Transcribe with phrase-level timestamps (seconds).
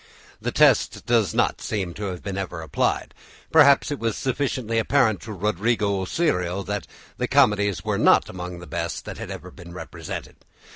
[0.41, 3.13] The test does not seem to have been ever applied;
[3.51, 8.65] perhaps it was sufficiently apparent to Rodrigo Osorio that the comedies were not among the
[8.65, 10.37] best that had ever been represented.